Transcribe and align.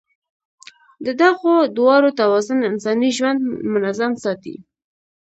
د 1.05 1.07
دغو 1.21 1.53
دواړو 1.77 2.09
توازن 2.19 2.59
انساني 2.69 3.09
ژوند 3.17 3.39
منظم 3.73 4.11
ساتي. 4.23 4.55